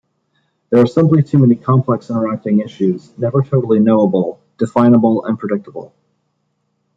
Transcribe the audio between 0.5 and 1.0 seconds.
There are